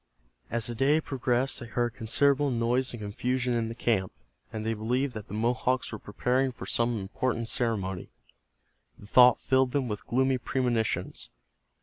As 0.49 0.65
the 0.65 0.73
day 0.73 0.99
progressed 0.99 1.59
they 1.59 1.67
heard 1.67 1.93
considerable 1.93 2.49
noise 2.49 2.91
and 2.91 2.99
confusion 2.99 3.53
in 3.53 3.69
the 3.69 3.75
camp, 3.75 4.11
and 4.51 4.65
they 4.65 4.73
believed 4.73 5.13
that 5.13 5.27
the 5.27 5.35
Mohawks 5.35 5.91
were 5.91 5.99
preparing 5.99 6.51
for 6.51 6.65
some 6.65 6.99
important 6.99 7.47
ceremony. 7.49 8.09
The 8.97 9.05
thought 9.05 9.39
filled 9.39 9.73
them 9.73 9.87
with 9.87 10.07
gloomy 10.07 10.39
premonitions. 10.39 11.29